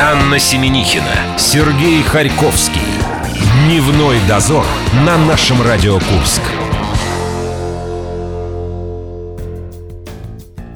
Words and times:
Анна 0.00 0.40
Семенихина, 0.40 1.38
Сергей 1.38 2.02
Харьковский. 2.02 2.80
Дневной 3.64 4.18
дозор 4.28 4.66
на 5.06 5.16
нашем 5.16 5.62
Радио 5.62 5.94
Курск. 6.00 6.42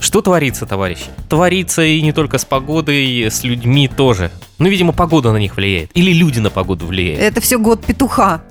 Что 0.01 0.23
творится, 0.23 0.67
товарищи? 0.67 1.07
Творится 1.29 1.83
и 1.83 2.01
не 2.01 2.13
только 2.13 2.39
с 2.39 2.45
погодой, 2.45 3.25
с 3.25 3.43
людьми 3.43 3.89
тоже. 3.89 4.31
Ну, 4.59 4.69
видимо, 4.69 4.93
погода 4.93 5.33
на 5.33 5.37
них 5.37 5.57
влияет. 5.57 5.91
Или 5.95 6.13
люди 6.13 6.41
на 6.41 6.51
погоду 6.51 6.87
влияют. 6.87 7.21
Это 7.21 7.41
все 7.41 7.59
год 7.59 7.85
петуха. 7.85 8.43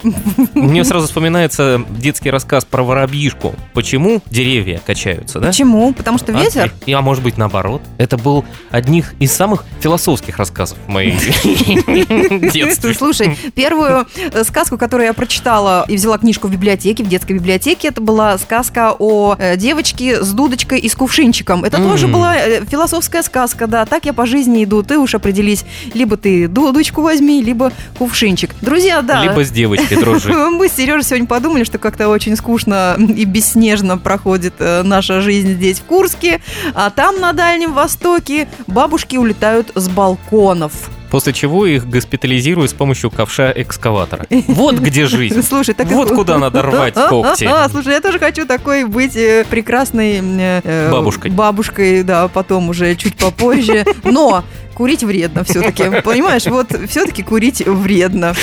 Мне 0.54 0.84
сразу 0.86 1.08
вспоминается 1.08 1.84
детский 1.90 2.30
рассказ 2.32 2.64
про 2.64 2.84
воробьишку. 2.84 3.56
Почему 3.74 4.22
деревья 4.32 4.80
качаются, 4.86 5.40
да? 5.40 5.48
Почему? 5.48 5.94
Потому 5.94 6.18
что 6.18 6.32
А, 6.38 6.42
ветер? 6.42 6.74
и- 6.86 6.94
а 6.94 7.02
может 7.02 7.24
быть 7.24 7.38
наоборот? 7.38 7.82
Это 7.98 8.18
был 8.18 8.46
одних 8.72 9.14
из 9.20 9.34
самых 9.34 9.66
философских 9.82 10.38
рассказов 10.38 10.78
в 10.88 10.90
моей 10.90 11.12
детстве. 12.52 12.94
Слушай, 12.94 13.38
первую 13.56 14.08
э, 14.32 14.44
сказку, 14.44 14.78
которую 14.78 15.08
я 15.08 15.14
прочитала 15.14 15.86
и 15.88 15.96
взяла 15.96 16.18
книжку 16.18 16.48
в 16.48 16.52
библиотеке, 16.52 17.04
в 17.04 17.10
детской 17.10 17.34
библиотеке, 17.34 17.90
это 17.90 18.02
была 18.02 18.38
сказка 18.38 18.96
о 18.98 19.36
э, 19.38 19.58
девочке 19.58 20.24
с 20.24 20.32
дудочкой 20.32 20.80
и 20.80 20.90
с 20.90 20.96
кувшинчиком. 20.96 21.64
Это 21.64 21.78
тоже 21.78 22.08
была 22.08 22.38
э, 22.38 22.66
философская 22.66 23.24
сказка, 23.24 23.68
да. 23.68 23.86
Так 23.86 24.06
я 24.06 24.14
по 24.14 24.26
жизни 24.26 24.64
иду, 24.64 24.84
ты 24.84 24.98
уж 24.98 25.14
определись. 25.16 25.66
Либо 25.98 26.16
ты 26.16 26.48
дудочку 26.48 27.02
возьми, 27.02 27.42
либо 27.42 27.72
кувшинчик. 27.98 28.52
Друзья, 28.62 29.02
да. 29.02 29.24
Либо 29.24 29.44
с 29.44 29.50
девочкой 29.50 29.98
дружи. 29.98 30.32
Мы 30.52 30.70
с 30.70 30.74
Сережей 30.74 31.04
сегодня 31.04 31.28
подумали, 31.28 31.64
что 31.64 31.80
как-то 31.80 32.08
очень 32.10 32.36
скучно 32.36 32.96
и 33.00 33.26
бесснежно 33.26 33.98
проходит 33.98 34.54
э, 34.60 34.84
наша 34.84 35.22
жизнь 35.22 35.54
здесь, 35.54 35.80
в 35.80 35.84
Курске. 35.84 36.42
А 36.76 36.92
там, 36.92 37.20
на 37.20 37.34
Дальнем 37.34 37.74
Востоке, 37.74 38.48
бабушки 38.68 39.18
улетают 39.18 39.72
с 39.74 39.90
балконов. 39.90 40.90
После 41.10 41.34
чего 41.34 41.66
их 41.66 41.88
госпитализируют 41.88 42.72
с 42.72 42.74
помощью 42.74 43.10
ковша 43.10 43.52
экскаватора. 43.56 44.26
Вот 44.48 44.76
где 44.76 45.06
жизнь. 45.06 45.42
Слушай, 45.48 45.74
так 45.74 45.88
Вот 45.88 46.10
куда 46.10 46.38
надо 46.38 46.62
рвать 46.62 46.94
когти. 47.10 47.46
А, 47.46 47.68
слушай, 47.70 47.94
я 47.94 48.02
тоже 48.02 48.20
хочу 48.20 48.46
такой 48.46 48.86
быть 48.86 49.16
э, 49.16 49.46
прекрасной 49.50 50.20
э, 50.22 50.62
э, 50.64 50.92
Бабушкой. 50.92 51.32
Бабушкой, 51.32 52.04
да, 52.04 52.28
потом 52.28 52.70
уже 52.70 52.96
чуть 52.96 53.16
попозже. 53.16 53.86
Но 54.04 54.44
курить 54.78 55.04
вредно 55.04 55.44
все-таки. 55.44 56.02
Понимаешь, 56.02 56.46
вот 56.46 56.68
все-таки 56.88 57.24
курить 57.24 57.66
вредно. 57.66 58.36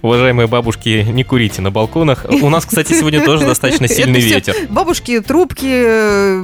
Уважаемые 0.00 0.48
бабушки, 0.48 1.06
не 1.06 1.22
курите 1.22 1.60
на 1.60 1.70
балконах. 1.70 2.24
У 2.28 2.48
нас, 2.48 2.64
кстати, 2.64 2.94
сегодня 2.94 3.22
тоже 3.24 3.44
достаточно 3.46 3.88
сильный 3.88 4.20
ветер. 4.20 4.54
Бабушки, 4.70 5.20
трубки, 5.20 6.42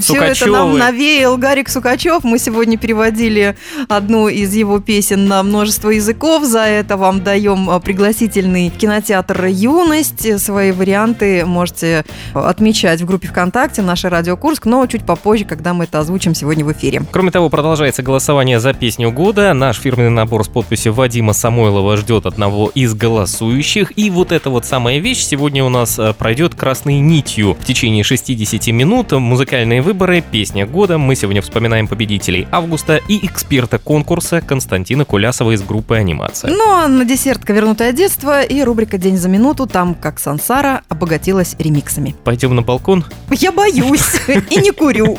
все 0.00 0.22
это 0.22 0.46
нам 0.46 0.78
навеял 0.78 1.36
Гарик 1.36 1.68
Сукачев. 1.68 2.24
Мы 2.24 2.38
сегодня 2.38 2.78
переводили 2.78 3.56
одну 3.88 4.28
из 4.28 4.54
его 4.54 4.80
песен 4.80 5.26
на 5.28 5.42
множество 5.42 5.90
языков. 5.90 6.44
За 6.44 6.60
это 6.60 6.96
вам 6.96 7.22
даем 7.22 7.70
а, 7.70 7.80
пригласительный 7.80 8.70
кинотеатр 8.70 9.46
«Юность». 9.46 10.40
Свои 10.40 10.72
варианты 10.72 11.44
можете 11.44 12.04
отмечать 12.34 13.00
в 13.02 13.06
группе 13.06 13.28
ВКонтакте 13.28 13.82
«Наша 13.82 14.10
Радио 14.10 14.36
Курск», 14.36 14.66
но 14.66 14.86
чуть 14.86 15.04
попозже, 15.04 15.44
когда 15.44 15.74
мы 15.74 15.84
это 15.84 16.00
озвучим 16.00 16.34
сегодня 16.34 16.64
в 16.64 16.72
эфире. 16.72 17.02
Кроме 17.10 17.30
того, 17.30 17.48
продолжается 17.48 18.02
голосование 18.02 18.60
за 18.60 18.72
песню 18.72 19.10
года. 19.10 19.52
Наш 19.54 19.78
фирменный 19.78 20.10
набор 20.10 20.44
с 20.44 20.48
подписью 20.48 20.92
Вадима 20.92 21.32
Самойлова 21.32 21.96
ждет 21.96 22.26
одного 22.26 22.70
из 22.74 22.94
голосующих. 22.94 23.92
И 23.96 24.10
вот 24.10 24.32
эта 24.32 24.50
вот 24.50 24.64
самая 24.64 24.98
вещь 24.98 25.24
сегодня 25.24 25.64
у 25.64 25.68
нас 25.68 25.98
э, 25.98 26.12
пройдет 26.12 26.54
красной 26.54 27.00
нитью. 27.00 27.56
В 27.60 27.64
течение 27.64 28.04
60 28.04 28.66
минут 28.68 29.12
музыкальные 29.12 29.82
выборы, 29.88 30.20
песня 30.20 30.66
года. 30.66 30.98
Мы 30.98 31.14
сегодня 31.14 31.40
вспоминаем 31.40 31.88
победителей 31.88 32.46
августа 32.52 33.00
и 33.08 33.24
эксперта 33.24 33.78
конкурса 33.78 34.42
Константина 34.42 35.06
Кулясова 35.06 35.52
из 35.52 35.62
группы 35.62 35.96
«Анимация». 35.96 36.50
Ну 36.50 36.70
а 36.70 36.88
на 36.88 37.06
десерт 37.06 37.48
«Вернутое 37.48 37.92
детство» 37.92 38.42
и 38.42 38.62
рубрика 38.62 38.98
«День 38.98 39.16
за 39.16 39.30
минуту», 39.30 39.66
там 39.66 39.94
как 39.94 40.20
Сансара 40.20 40.82
обогатилась 40.90 41.56
ремиксами. 41.58 42.14
Пойдем 42.22 42.54
на 42.54 42.60
балкон. 42.60 43.02
Я 43.30 43.50
боюсь 43.50 44.20
и 44.28 44.60
не 44.60 44.72
курю. 44.72 45.16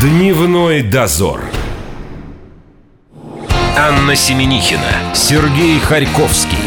Дневной 0.00 0.82
дозор. 0.82 1.40
Анна 3.78 4.16
Семенихина, 4.16 5.14
Сергей 5.14 5.78
Харьковский. 5.78 6.58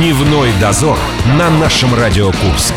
Дневной 0.00 0.50
дозор 0.60 0.98
на 1.38 1.48
нашем 1.48 1.94
Радио 1.94 2.32
Курск. 2.32 2.74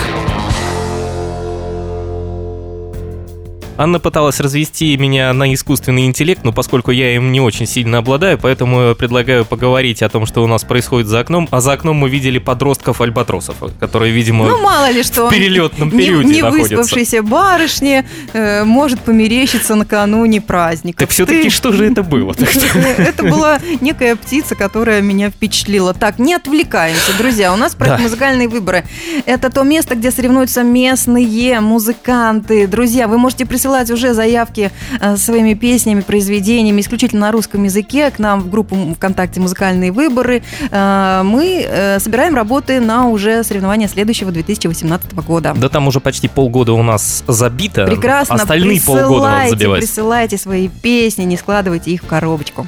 Анна 3.77 3.99
пыталась 3.99 4.39
развести 4.39 4.95
меня 4.97 5.33
на 5.33 5.53
искусственный 5.53 6.05
интеллект, 6.05 6.43
но 6.43 6.53
поскольку 6.53 6.91
я 6.91 7.15
им 7.15 7.31
не 7.31 7.41
очень 7.41 7.65
сильно 7.67 7.97
обладаю, 7.97 8.37
поэтому 8.37 8.95
предлагаю 8.95 9.43
поговорить 9.45 10.01
о 10.01 10.09
том, 10.09 10.25
что 10.25 10.43
у 10.43 10.47
нас 10.47 10.63
происходит 10.63 11.07
за 11.07 11.19
окном. 11.19 11.47
А 11.51 11.59
за 11.59 11.73
окном 11.73 11.97
мы 11.97 12.09
видели 12.09 12.39
подростков-альбатросов, 12.39 13.55
которые, 13.79 14.13
видимо, 14.13 14.45
Ну, 14.47 14.61
мало 14.61 14.89
ли 14.91 15.03
что. 15.03 15.27
в 15.27 15.29
перелетном 15.29 15.89
не- 15.89 15.97
периоде 15.97 16.35
не 16.35 16.41
находятся. 16.41 16.77
выспавшейся 16.77 17.21
барышне 17.21 18.07
э, 18.33 18.63
может 18.63 19.01
померещиться 19.01 19.75
накануне 19.75 20.39
праздника. 20.41 20.99
Так 20.99 21.09
все-таки 21.09 21.49
что 21.49 21.71
же 21.71 21.85
это 21.91 22.01
было? 22.03 22.33
Это 22.97 23.23
была 23.23 23.59
некая 23.81 24.15
птица, 24.15 24.55
которая 24.55 25.01
меня 25.01 25.29
впечатлила. 25.29 25.93
Так, 25.93 26.17
не 26.19 26.33
отвлекаемся, 26.33 27.11
друзья. 27.17 27.53
У 27.53 27.57
нас 27.57 27.75
проект. 27.75 28.01
«Музыкальные 28.01 28.47
выборы». 28.47 28.85
Это 29.25 29.49
то 29.49 29.63
место, 29.63 29.95
где 29.95 30.11
соревнуются 30.11 30.63
местные 30.63 31.59
музыканты. 31.59 32.67
Друзья, 32.67 33.07
вы 33.07 33.17
можете 33.17 33.45
присылать 33.65 33.89
уже 33.89 34.13
заявки 34.13 34.71
э, 34.99 35.17
своими 35.17 35.55
песнями, 35.55 36.01
произведениями 36.01 36.81
исключительно 36.81 37.21
на 37.21 37.31
русском 37.31 37.63
языке 37.63 38.11
к 38.11 38.19
нам 38.19 38.41
в 38.41 38.49
группу 38.51 38.75
ВКонтакте 38.93 39.39
«Музыкальные 39.39 39.91
выборы». 39.91 40.43
Э, 40.69 41.23
Мы 41.23 41.65
э, 41.67 41.99
собираем 41.99 42.35
работы 42.35 42.79
на 42.79 43.07
уже 43.07 43.43
соревнования 43.43 43.87
следующего 43.87 44.31
2018 44.31 45.15
года. 45.15 45.55
Да 45.57 45.69
там 45.69 45.87
уже 45.87 45.99
почти 45.99 46.27
полгода 46.27 46.73
у 46.73 46.83
нас 46.83 47.23
забито. 47.27 47.87
Прекрасно. 47.87 48.35
Остальные 48.35 48.81
полгода 48.81 49.29
надо 49.29 49.49
забивать. 49.49 49.79
Присылайте 49.79 50.37
свои 50.37 50.67
песни, 50.67 51.23
не 51.23 51.35
складывайте 51.37 51.89
их 51.89 52.03
в 52.03 52.05
коробочку. 52.05 52.67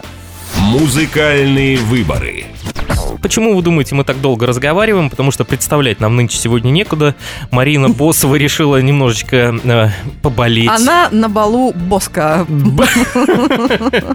Музыкальные 0.58 1.78
выборы. 1.78 2.46
Почему 3.22 3.56
вы 3.56 3.62
думаете, 3.62 3.96
мы 3.96 4.04
так 4.04 4.22
долго 4.22 4.46
разговариваем? 4.46 5.10
Потому 5.10 5.32
что 5.32 5.46
представлять 5.46 6.00
нам 6.00 6.16
нынче 6.16 6.38
сегодня 6.38 6.70
некуда. 6.70 7.16
Марина 7.52 7.90
Босова 7.90 8.36
решила 8.36 8.82
немножечко 8.82 9.56
э, 9.64 9.90
поболеть. 10.22 10.70
Она 10.70 11.10
на 11.12 11.30
балу 11.30 11.74
Боска. 11.74 12.46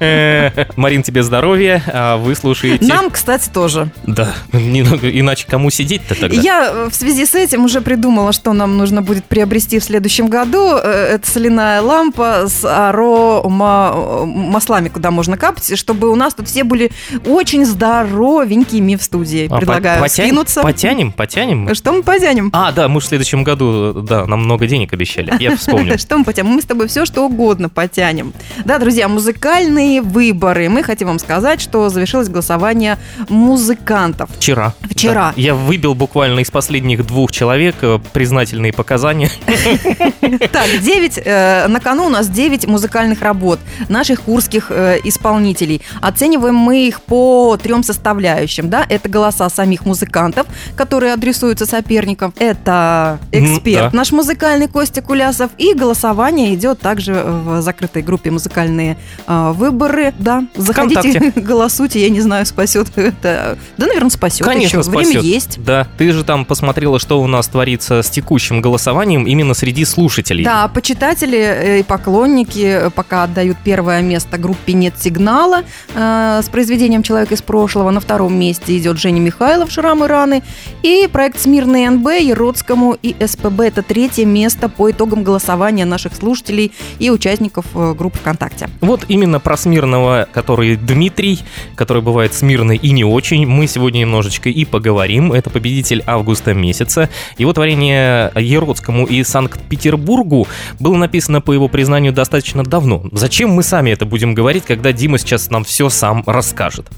Э, 0.00 0.50
Марин, 0.76 1.02
тебе 1.02 1.22
здоровья, 1.22 1.82
а 1.86 2.16
вы 2.16 2.34
слушаете... 2.34 2.86
Нам, 2.86 3.10
кстати, 3.10 3.48
тоже. 3.48 3.90
Да, 4.06 4.32
иначе 4.52 5.46
кому 5.48 5.70
сидеть-то 5.70 6.18
тогда? 6.18 6.40
Я 6.40 6.70
э, 6.72 6.88
в 6.90 6.94
связи 6.94 7.24
с 7.24 7.34
этим 7.34 7.64
уже 7.64 7.80
придумала, 7.80 8.32
что 8.32 8.52
нам 8.52 8.76
нужно 8.76 9.02
будет 9.02 9.24
приобрести 9.24 9.78
в 9.78 9.84
следующем 9.84 10.28
году. 10.28 10.76
Э, 10.76 11.14
Это 11.14 11.30
соляная 11.30 11.80
лампа 11.82 12.46
с 12.48 12.64
арома 12.64 14.24
маслами, 14.26 14.88
куда 14.88 15.10
можно 15.10 15.36
капать, 15.36 15.78
чтобы 15.78 16.10
у 16.10 16.14
нас 16.14 16.34
тут 16.34 16.48
все 16.48 16.64
были 16.64 16.90
очень 17.26 17.64
здоровенькими 17.64 18.91
в 18.96 19.02
студии. 19.02 19.48
А, 19.50 19.56
Предлагаю 19.58 19.98
по- 20.00 20.06
потянем- 20.06 20.28
скинуться. 20.28 20.62
Потянем, 20.62 21.12
потянем. 21.12 21.74
Что 21.74 21.92
мы 21.92 22.02
потянем? 22.02 22.50
А, 22.52 22.72
да, 22.72 22.88
мы 22.88 23.00
в 23.00 23.04
следующем 23.04 23.44
году, 23.44 23.92
да, 24.02 24.26
нам 24.26 24.40
много 24.44 24.66
денег 24.66 24.92
обещали. 24.92 25.32
Я 25.40 25.56
вспомнил. 25.56 25.98
Что 25.98 26.18
мы 26.18 26.24
потянем? 26.24 26.50
Мы 26.50 26.62
с 26.62 26.64
тобой 26.64 26.88
все, 26.88 27.04
что 27.04 27.26
угодно 27.26 27.68
потянем. 27.68 28.32
Да, 28.64 28.78
друзья, 28.78 29.08
музыкальные 29.08 30.02
выборы. 30.02 30.68
Мы 30.68 30.82
хотим 30.82 31.08
вам 31.08 31.18
сказать, 31.18 31.60
что 31.60 31.88
завершилось 31.88 32.28
голосование 32.28 32.98
музыкантов. 33.28 34.30
Вчера. 34.36 34.74
Вчера. 34.82 35.32
Я 35.36 35.54
выбил 35.54 35.94
буквально 35.94 36.40
из 36.40 36.50
последних 36.50 37.06
двух 37.06 37.32
человек 37.32 37.76
э, 37.82 37.98
признательные 38.12 38.72
показания. 38.72 39.30
Так, 40.52 40.66
9, 40.80 41.26
на 41.70 41.80
кону 41.82 42.06
у 42.06 42.08
нас 42.08 42.28
9 42.28 42.66
музыкальных 42.66 43.20
работ 43.22 43.60
наших 43.88 44.22
курских 44.22 44.66
э, 44.70 44.98
исполнителей. 45.04 45.82
Оцениваем 46.00 46.54
мы 46.54 46.86
их 46.86 47.02
по 47.02 47.58
трем 47.62 47.82
составляющим. 47.82 48.68
Да? 48.70 48.81
Это 48.88 49.08
голоса 49.08 49.48
самих 49.48 49.84
музыкантов, 49.84 50.46
которые 50.76 51.12
адресуются 51.12 51.66
соперникам. 51.66 52.32
Это 52.38 53.18
эксперт 53.30 53.92
да. 53.92 53.96
наш 53.96 54.12
музыкальный 54.12 54.68
Костя 54.68 55.02
Кулясов. 55.02 55.50
И 55.58 55.74
голосование 55.74 56.54
идет 56.54 56.80
также 56.80 57.14
в 57.14 57.60
закрытой 57.62 58.02
группе 58.02 58.30
«Музыкальные 58.30 58.96
э, 59.26 59.52
выборы». 59.52 60.12
Да, 60.18 60.44
заходите, 60.56 61.10
Вконтакте. 61.10 61.40
голосуйте. 61.40 62.00
Я 62.02 62.10
не 62.10 62.20
знаю, 62.20 62.46
спасет 62.46 62.88
это. 62.96 63.58
Да, 63.76 63.86
наверное, 63.86 64.10
спасет 64.10 64.46
Конечно, 64.46 64.80
еще. 64.80 64.90
Время 64.90 65.04
спасет. 65.04 65.22
есть. 65.24 65.64
Да, 65.64 65.86
ты 65.98 66.12
же 66.12 66.24
там 66.24 66.44
посмотрела, 66.44 66.98
что 66.98 67.20
у 67.20 67.26
нас 67.26 67.48
творится 67.48 68.02
с 68.02 68.10
текущим 68.10 68.60
голосованием 68.60 69.26
именно 69.26 69.54
среди 69.54 69.84
слушателей. 69.84 70.44
Да, 70.44 70.68
почитатели 70.68 71.38
э, 71.38 71.80
и 71.80 71.82
поклонники 71.82 72.90
пока 72.94 73.24
отдают 73.24 73.58
первое 73.64 74.02
место 74.02 74.38
группе 74.38 74.72
«Нет 74.72 74.94
сигнала» 74.98 75.62
э, 75.94 76.40
с 76.42 76.48
произведением 76.48 77.02
«Человек 77.02 77.32
из 77.32 77.42
прошлого». 77.42 77.90
На 77.90 78.00
втором 78.00 78.38
месте 78.38 78.71
идет 78.78 78.98
Женя 78.98 79.20
Михайлов 79.20 79.70
«Шрамы 79.70 80.08
раны». 80.08 80.42
И 80.82 81.08
проект 81.10 81.40
«Смирный 81.40 81.88
НБ» 81.88 82.06
Еродскому 82.20 82.96
и 83.00 83.14
СПБ. 83.24 83.60
Это 83.60 83.82
третье 83.82 84.24
место 84.24 84.68
по 84.68 84.90
итогам 84.90 85.22
голосования 85.22 85.84
наших 85.84 86.14
слушателей 86.14 86.72
и 86.98 87.10
участников 87.10 87.66
э, 87.74 87.94
группы 87.94 88.18
ВКонтакте. 88.18 88.68
Вот 88.80 89.04
именно 89.08 89.40
про 89.40 89.56
Смирного, 89.56 90.28
который 90.32 90.76
Дмитрий, 90.76 91.40
который 91.76 92.02
бывает 92.02 92.34
смирный 92.34 92.76
и 92.76 92.90
не 92.90 93.04
очень, 93.04 93.46
мы 93.46 93.66
сегодня 93.66 94.00
немножечко 94.00 94.48
и 94.48 94.64
поговорим. 94.64 95.32
Это 95.32 95.50
победитель 95.50 96.02
августа 96.06 96.54
месяца. 96.54 97.08
Его 97.38 97.52
творение 97.52 98.32
Еродскому 98.36 99.06
и 99.06 99.22
Санкт-Петербургу 99.22 100.46
было 100.78 100.96
написано, 100.96 101.40
по 101.40 101.52
его 101.52 101.68
признанию, 101.68 102.12
достаточно 102.12 102.64
давно. 102.64 103.04
Зачем 103.12 103.50
мы 103.50 103.62
сами 103.62 103.90
это 103.90 104.06
будем 104.06 104.34
говорить, 104.34 104.64
когда 104.64 104.92
Дима 104.92 105.18
сейчас 105.18 105.50
нам 105.50 105.64
все 105.64 105.88
сам 105.88 106.22
расскажет? 106.26 106.88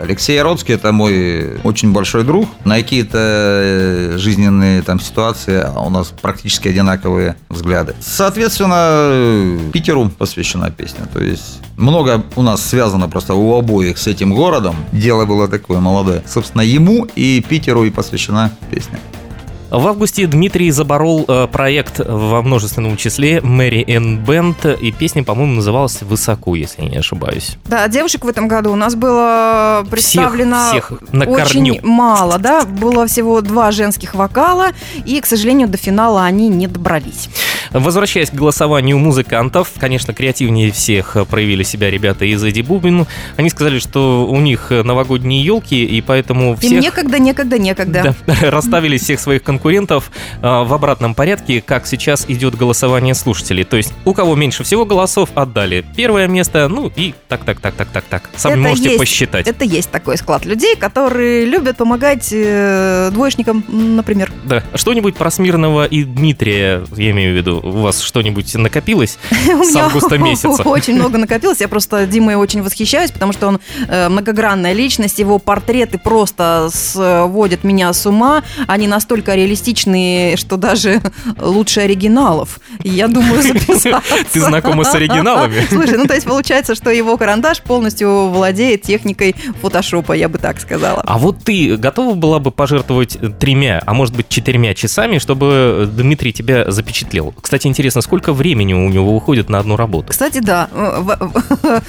Алексей 0.00 0.36
Яродский– 0.36 0.74
это 0.76 0.92
мой 0.92 1.58
очень 1.64 1.92
большой 1.92 2.24
друг. 2.24 2.48
На 2.64 2.76
какие-то 2.76 3.18
э, 3.18 4.14
жизненные 4.18 4.82
там 4.82 5.00
ситуации 5.00 5.66
у 5.76 5.90
нас 5.90 6.12
практически 6.20 6.68
одинаковые 6.68 7.36
взгляды. 7.48 7.94
Соответственно, 8.00 9.58
Питеру 9.72 10.08
посвящена 10.08 10.70
песня. 10.70 11.06
То 11.12 11.22
есть 11.22 11.60
много 11.76 12.24
у 12.36 12.42
нас 12.42 12.62
связано 12.64 13.08
просто 13.08 13.34
у 13.34 13.54
обоих 13.54 13.98
с 13.98 14.06
этим 14.06 14.34
городом. 14.34 14.76
Дело 14.92 15.24
было 15.24 15.48
такое 15.48 15.80
молодое. 15.80 16.22
Собственно, 16.26 16.62
ему 16.62 17.06
и 17.16 17.44
Питеру 17.46 17.84
и 17.84 17.90
посвящена 17.90 18.52
песня. 18.70 18.98
В 19.70 19.84
августе 19.88 20.28
Дмитрий 20.28 20.70
заборол 20.70 21.24
э, 21.26 21.48
проект 21.50 21.98
во 21.98 22.40
множественном 22.40 22.96
числе 22.96 23.40
Мэри 23.40 23.84
Энн 23.88 24.18
Бенд, 24.18 24.64
и 24.64 24.92
песня, 24.92 25.24
по-моему, 25.24 25.54
называлась 25.54 26.02
«Высоко», 26.02 26.54
если 26.54 26.82
я 26.82 26.88
не 26.88 26.96
ошибаюсь. 26.98 27.56
Да, 27.64 27.88
девушек 27.88 28.24
в 28.24 28.28
этом 28.28 28.46
году 28.46 28.72
у 28.72 28.76
нас 28.76 28.94
было 28.94 29.84
представлено 29.90 30.70
всех, 30.70 30.86
всех 30.86 31.12
на 31.12 31.24
очень 31.24 31.66
корню. 31.66 31.80
мало, 31.82 32.38
да, 32.38 32.62
было 32.62 33.08
всего 33.08 33.40
два 33.40 33.72
женских 33.72 34.14
вокала, 34.14 34.68
и, 35.04 35.20
к 35.20 35.26
сожалению, 35.26 35.66
до 35.66 35.78
финала 35.78 36.22
они 36.24 36.48
не 36.48 36.68
добрались. 36.68 37.28
Возвращаясь 37.72 38.30
к 38.30 38.34
голосованию 38.34 38.98
музыкантов, 38.98 39.72
конечно, 39.78 40.14
креативнее 40.14 40.70
всех 40.70 41.16
проявили 41.28 41.64
себя 41.64 41.90
ребята 41.90 42.24
из 42.24 42.42
Эдди 42.42 42.60
Бубин. 42.60 43.06
Они 43.36 43.50
сказали, 43.50 43.80
что 43.80 44.26
у 44.26 44.40
них 44.40 44.70
новогодние 44.70 45.44
елки, 45.44 45.84
и 45.84 46.00
поэтому 46.00 46.56
всех... 46.56 46.70
Им 46.70 46.80
некогда, 46.80 47.18
некогда, 47.18 47.58
некогда. 47.58 48.14
Да, 48.26 48.34
расставили 48.50 48.96
всех 48.96 49.18
своих 49.18 49.42
конкурентов 49.42 49.55
а, 50.42 50.64
в 50.64 50.72
обратном 50.72 51.14
порядке, 51.14 51.60
как 51.60 51.86
сейчас 51.86 52.24
идет 52.28 52.56
голосование 52.56 53.14
слушателей. 53.14 53.64
То 53.64 53.76
есть 53.76 53.92
у 54.04 54.14
кого 54.14 54.34
меньше 54.34 54.64
всего 54.64 54.84
голосов 54.84 55.30
отдали 55.34 55.84
первое 55.96 56.26
место, 56.28 56.68
ну 56.68 56.90
и 56.94 57.14
так, 57.28 57.44
так, 57.44 57.60
так, 57.60 57.74
так, 57.74 57.88
так, 57.88 58.04
так. 58.04 58.30
Сами 58.36 58.54
Это 58.54 58.60
можете 58.62 58.88
есть- 58.88 58.98
посчитать. 58.98 59.46
Это 59.46 59.64
есть 59.64 59.90
такой 59.90 60.16
склад 60.16 60.44
людей, 60.44 60.76
которые 60.76 61.44
любят 61.44 61.76
помогать 61.76 62.28
э, 62.32 63.10
двоечникам, 63.12 63.64
например. 63.68 64.32
Да. 64.44 64.62
Что-нибудь 64.74 65.16
про 65.16 65.30
Смирного 65.30 65.84
и 65.84 66.04
Дмитрия, 66.04 66.84
я 66.96 67.10
имею 67.10 67.34
в 67.34 67.36
виду, 67.36 67.60
у 67.62 67.70
вас 67.82 68.00
что-нибудь 68.00 68.54
накопилось 68.54 69.18
с 69.62 69.76
августа 69.76 70.18
месяца? 70.18 70.62
Очень 70.64 70.94
много 70.96 71.18
накопилось. 71.18 71.60
Я 71.60 71.68
просто 71.68 72.06
Димой 72.06 72.34
очень 72.36 72.62
восхищаюсь, 72.62 73.10
потому 73.10 73.32
что 73.32 73.48
он 73.48 73.60
э, 73.88 74.08
многогранная 74.08 74.72
личность. 74.72 75.18
Его 75.18 75.38
портреты 75.38 75.98
просто 75.98 76.68
сводят 76.72 77.64
меня 77.64 77.92
с 77.92 78.06
ума. 78.06 78.42
Они 78.66 78.86
настолько 78.88 79.34
реалистичные, 79.46 80.36
что 80.36 80.56
даже 80.56 81.00
лучше 81.40 81.80
оригиналов. 81.80 82.60
Я 82.82 83.08
думаю 83.08 83.42
записаться. 83.42 84.12
Ты 84.32 84.40
знакома 84.40 84.84
с 84.84 84.94
оригиналами? 84.94 85.66
Слушай, 85.68 85.98
ну 85.98 86.06
то 86.06 86.14
есть 86.14 86.26
получается, 86.26 86.74
что 86.74 86.90
его 86.90 87.16
карандаш 87.16 87.62
полностью 87.62 88.28
владеет 88.28 88.82
техникой 88.82 89.36
фотошопа, 89.62 90.12
я 90.12 90.28
бы 90.28 90.38
так 90.38 90.60
сказала. 90.60 91.02
А 91.06 91.18
вот 91.18 91.38
ты 91.44 91.76
готова 91.76 92.14
была 92.14 92.40
бы 92.40 92.50
пожертвовать 92.50 93.18
тремя, 93.38 93.82
а 93.86 93.94
может 93.94 94.16
быть 94.16 94.28
четырьмя 94.28 94.74
часами, 94.74 95.18
чтобы 95.18 95.88
Дмитрий 95.96 96.32
тебя 96.32 96.70
запечатлел? 96.70 97.34
Кстати, 97.40 97.66
интересно, 97.68 98.00
сколько 98.00 98.32
времени 98.32 98.74
у 98.74 98.88
него 98.88 99.14
уходит 99.14 99.48
на 99.48 99.60
одну 99.60 99.76
работу? 99.76 100.08
Кстати, 100.08 100.38
да. 100.38 100.68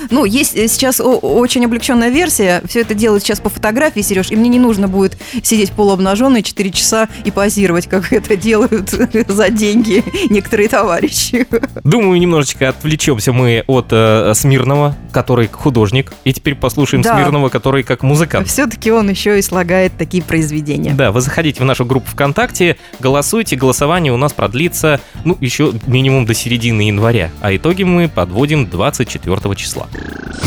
Ну, 0.09 0.25
есть 0.25 0.53
сейчас 0.53 1.01
очень 1.01 1.65
облегченная 1.65 2.09
версия. 2.09 2.61
Все 2.67 2.81
это 2.81 2.93
делают 2.93 3.23
сейчас 3.23 3.39
по 3.39 3.49
фотографии, 3.49 4.01
Сереж, 4.01 4.31
и 4.31 4.35
мне 4.35 4.49
не 4.49 4.59
нужно 4.59 4.87
будет 4.87 5.17
сидеть 5.43 5.71
полуобнаженной 5.71 6.43
4 6.43 6.71
часа 6.71 7.07
и 7.23 7.31
позировать, 7.47 7.87
как 7.87 8.11
это 8.11 8.35
делают 8.35 8.89
за 9.29 9.49
деньги 9.49 10.03
некоторые 10.29 10.67
товарищи. 10.67 11.47
Думаю, 11.85 12.19
немножечко 12.19 12.67
отвлечемся 12.67 13.31
мы 13.31 13.63
от 13.67 13.87
э, 13.91 14.33
Смирного, 14.35 14.97
который 15.13 15.47
художник, 15.47 16.11
и 16.25 16.33
теперь 16.33 16.55
послушаем 16.55 17.03
Да. 17.03 17.15
Смирного, 17.15 17.47
который 17.47 17.83
как 17.83 18.03
музыкант. 18.03 18.49
Все-таки 18.49 18.91
он 18.91 19.09
еще 19.09 19.39
и 19.39 19.41
слагает 19.41 19.93
такие 19.97 20.21
произведения. 20.21 20.93
Да, 20.93 21.13
вы 21.13 21.21
заходите 21.21 21.61
в 21.61 21.65
нашу 21.65 21.85
группу 21.85 22.11
ВКонтакте, 22.11 22.75
голосуйте, 22.99 23.55
голосование 23.55 24.11
у 24.11 24.17
нас 24.17 24.33
продлится, 24.33 24.99
ну, 25.23 25.37
еще 25.39 25.71
минимум 25.85 26.25
до 26.25 26.33
середины 26.33 26.81
января, 26.81 27.31
а 27.39 27.55
итоги 27.55 27.83
мы 27.83 28.09
подводим 28.09 28.69
24 28.69 29.55
числа. 29.55 29.87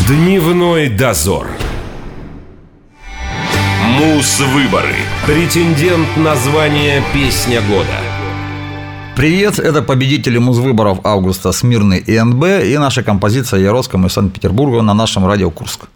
Дневной 0.07 0.89
дозор. 0.89 1.47
Мус-выборы. 3.81 4.93
Претендент 5.25 6.15
на 6.15 6.35
звание 6.35 7.03
«Песня 7.13 7.61
года». 7.61 7.97
Привет, 9.15 9.57
это 9.57 9.81
победители 9.81 10.37
музвыборов 10.37 10.99
августа 11.03 11.51
Смирный 11.51 11.97
и 11.97 12.19
НБ 12.19 12.63
и 12.63 12.77
наша 12.77 13.01
композиция 13.01 13.59
Яроскому 13.59 14.05
и 14.05 14.09
Санкт-Петербургу 14.09 14.83
на 14.83 14.93
нашем 14.93 15.25
радио 15.25 15.49
Курск. 15.49 15.87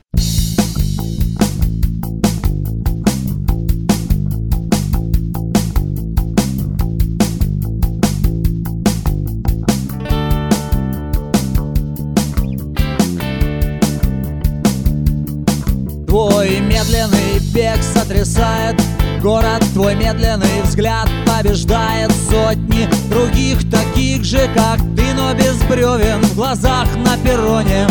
Бег 18.26 18.36
сотрясает 18.36 18.82
Город 19.22 19.64
твой 19.74 19.96
медленный 19.96 20.62
взгляд 20.64 21.10
побеждает 21.26 22.12
сотни 22.30 22.88
Других 23.10 23.70
таких 23.70 24.24
же, 24.24 24.50
как 24.54 24.80
ты, 24.96 25.14
но 25.14 25.34
без 25.34 25.56
бревен 25.64 26.22
В 26.22 26.36
глазах 26.36 26.88
на 26.98 27.18
перроне. 27.18 27.88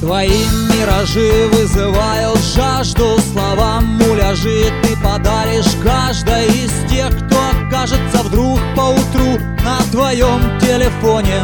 Твои 0.00 0.44
миражи 0.72 1.48
вызывают 1.52 2.38
жажду 2.54 3.18
Словам 3.32 3.84
муляжи 3.84 4.70
ты 4.82 4.96
подаришь 5.02 5.74
каждой 5.82 6.46
из 6.46 6.70
тех, 6.90 7.10
кто 7.10 7.36
окажется 7.66 8.22
вдруг 8.22 8.60
поутру 8.76 9.38
на 9.64 9.78
твоем 9.90 10.40
телефоне 10.60 11.42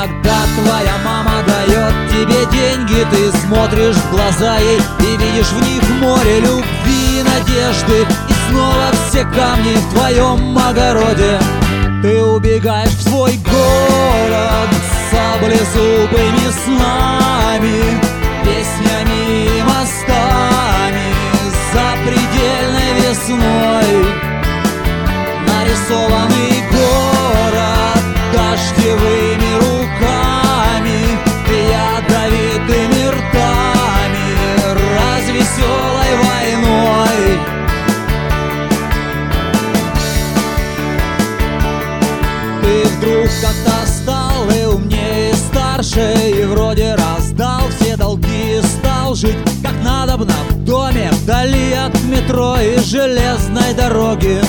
когда 0.00 0.34
твоя 0.56 0.96
мама 1.04 1.42
дает 1.46 1.92
тебе 2.10 2.46
деньги, 2.50 3.06
ты 3.10 3.30
смотришь 3.38 3.96
в 3.96 4.10
глаза 4.10 4.56
ей 4.58 4.78
и 5.00 5.16
видишь 5.18 5.48
в 5.48 5.60
них 5.62 5.82
море 6.00 6.40
любви 6.40 7.20
и 7.20 7.22
надежды. 7.22 8.06
И 8.28 8.50
снова 8.50 8.86
все 9.08 9.24
камни 9.24 9.74
в 9.74 9.92
твоем 9.92 10.56
огороде. 10.56 11.38
Ты 12.02 12.22
убегаешь 12.22 12.90
в 12.90 13.02
свой 13.02 13.36
город 13.44 14.70
с 14.72 15.10
саблезубыми 15.10 16.50
снами, 16.64 18.00
песнями 18.42 19.58
и 19.58 19.62
мостами, 19.62 21.12
запредельной 21.74 22.92
весной. 23.02 23.90
Нарисованный 25.46 26.62
город 26.72 28.00
дождевыми 28.32 29.19
железной 52.90 53.72
дороги. 53.74 54.40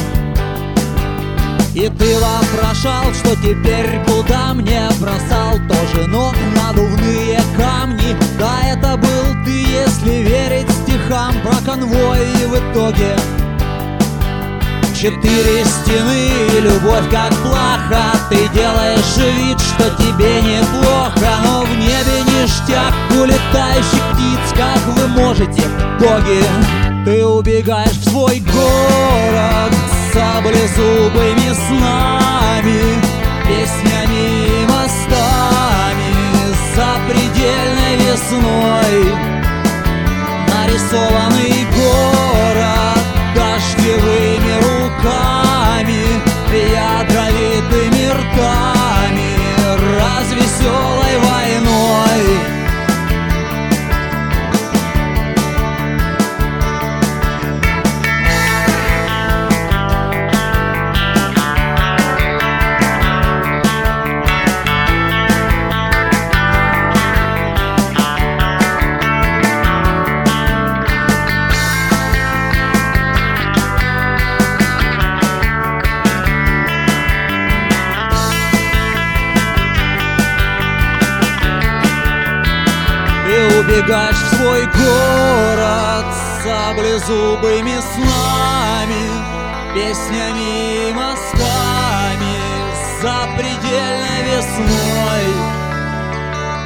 И 1.76 1.88
ты 1.88 2.18
вопрошал, 2.18 3.14
что 3.14 3.36
теперь 3.36 4.02
куда 4.06 4.54
мне 4.56 4.82
бросал 5.00 5.54
Тоже 5.70 6.08
ног 6.08 6.34
надувные 6.56 7.40
камни. 7.56 8.18
Да, 8.40 8.60
это 8.66 8.98
был 8.98 9.46
ты, 9.46 9.52
если 9.52 10.24
верить 10.24 10.70
стихам 10.72 11.36
про 11.44 11.56
конвой. 11.64 12.20
И 12.42 12.46
в 12.48 12.56
итоге 12.56 13.16
Четыре 14.96 15.64
стены 15.64 16.30
и 16.58 16.62
любовь 16.62 17.10
как 17.12 17.32
плаха. 17.44 18.12
Ты 18.30 18.48
делаешь 18.56 19.18
вид, 19.18 19.60
что 19.60 19.90
тебе 20.04 20.42
неплохо 20.42 21.30
Но 21.44 21.62
в 21.62 21.70
небе 21.78 22.24
ништяк 22.26 22.94
улетающих 23.12 24.02
птиц 24.14 24.58
Как 24.58 24.80
вы 24.96 25.08
можете, 25.10 25.62
боги 26.00 26.91
Ты 27.04 27.26
убегаешь 27.26 27.98
в 27.98 28.10
свой 28.10 28.40
город 28.42 29.74
Саблезубыми 30.14 31.52
снами 31.68 33.02
Песнями 33.48 34.62
и 34.62 34.66
мостами 34.68 36.14
Запредельной 36.76 37.96
весной. 37.98 39.16
Нарисованный 40.48 41.66
город 41.76 43.04
Дождевыми 43.36 44.54
руками 44.62 46.22
Ядровитыми 46.54 48.10
ртами 48.10 48.71
Саблезубыми 87.02 87.80
снами 87.94 89.06
Песнями 89.74 90.90
и 90.90 90.94
мазками 90.94 92.36
Запредельной 93.02 94.22
весной. 94.24 95.26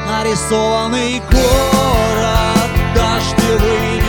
Нарисованный 0.07 1.21
город 1.31 2.71
Дождевыми 2.93 4.04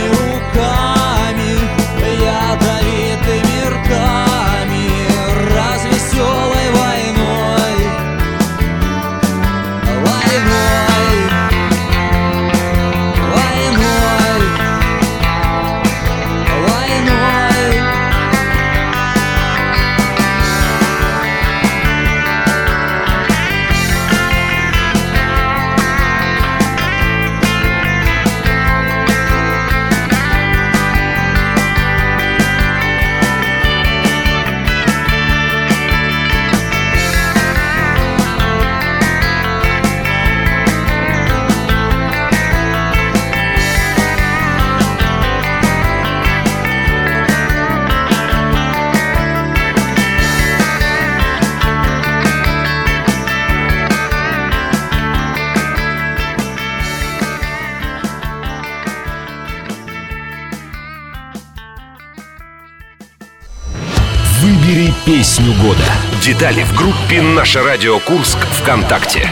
Детали 66.27 66.63
в 66.63 66.75
группе 66.75 67.21
«Наше 67.21 67.61
радио 67.61 67.99
Курск» 67.99 68.37
ВКонтакте. 68.37 69.29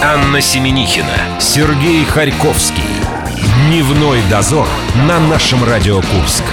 Анна 0.00 0.40
Семенихина, 0.40 1.40
Сергей 1.40 2.04
Харьковский. 2.04 2.84
Дневной 3.66 4.20
дозор 4.30 4.68
на 5.08 5.18
нашем 5.18 5.64
Радио 5.64 5.96
Курск. 5.96 6.44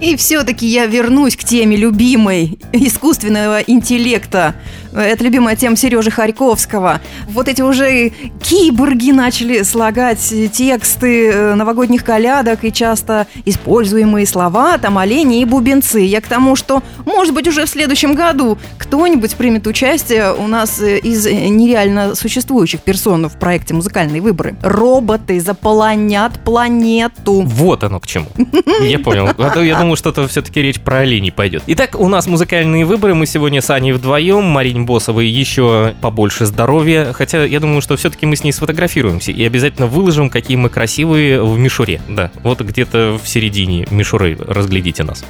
И 0.00 0.16
все-таки 0.16 0.66
я 0.66 0.86
вернусь 0.86 1.36
к 1.36 1.44
теме 1.44 1.76
любимой 1.76 2.58
искусственного 2.72 3.60
интеллекта. 3.60 4.56
Это 4.94 5.24
любимая 5.24 5.56
тема 5.56 5.76
Сережи 5.76 6.10
Харьковского. 6.10 7.00
Вот 7.28 7.48
эти 7.48 7.62
уже 7.62 8.10
киборги 8.42 9.10
начали 9.10 9.62
слагать 9.62 10.32
тексты 10.52 11.30
э, 11.30 11.54
новогодних 11.54 12.04
колядок 12.04 12.64
и 12.64 12.72
часто 12.72 13.26
используемые 13.44 14.26
слова, 14.26 14.78
там 14.78 14.98
олени 14.98 15.40
и 15.40 15.44
бубенцы. 15.44 16.00
Я 16.00 16.20
к 16.20 16.26
тому, 16.26 16.56
что, 16.56 16.82
может 17.04 17.34
быть, 17.34 17.46
уже 17.46 17.66
в 17.66 17.68
следующем 17.68 18.14
году 18.14 18.58
кто-нибудь 18.78 19.34
примет 19.36 19.66
участие 19.66 20.32
у 20.32 20.46
нас 20.46 20.80
э, 20.80 20.98
из 20.98 21.26
нереально 21.26 22.14
существующих 22.14 22.80
персон 22.80 23.28
в 23.28 23.38
проекте 23.38 23.74
«Музыкальные 23.74 24.22
выборы». 24.22 24.56
Роботы 24.62 25.40
заполонят 25.40 26.38
планету. 26.44 27.42
Вот 27.42 27.84
оно 27.84 28.00
к 28.00 28.06
чему. 28.06 28.26
Я 28.80 28.98
понял. 28.98 29.28
А 29.36 29.58
я 29.58 29.78
думал, 29.78 29.96
что-то 29.96 30.26
все-таки 30.28 30.62
речь 30.62 30.80
про 30.80 30.98
оленей 30.98 31.32
пойдет. 31.32 31.62
Итак, 31.66 31.98
у 31.98 32.08
нас 32.08 32.26
музыкальные 32.26 32.84
выборы. 32.84 33.14
Мы 33.14 33.26
сегодня 33.26 33.60
с 33.60 33.70
Аней 33.70 33.92
вдвоем. 33.92 34.44
Марине 34.44 34.77
Босовой 34.86 35.26
еще 35.26 35.94
побольше 36.00 36.46
здоровья. 36.46 37.12
Хотя 37.12 37.44
я 37.44 37.60
думаю, 37.60 37.80
что 37.80 37.96
все-таки 37.96 38.26
мы 38.26 38.36
с 38.36 38.44
ней 38.44 38.52
сфотографируемся 38.52 39.32
и 39.32 39.44
обязательно 39.44 39.86
выложим, 39.86 40.30
какие 40.30 40.56
мы 40.56 40.68
красивые 40.68 41.42
в 41.42 41.58
мишуре. 41.58 42.00
Да, 42.08 42.30
вот 42.42 42.60
где-то 42.60 43.18
в 43.22 43.28
середине 43.28 43.86
мишуры 43.90 44.36
разглядите 44.38 45.04
нас. 45.04 45.24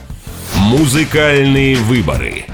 Музыкальные 0.56 1.76
выборы. 1.76 2.44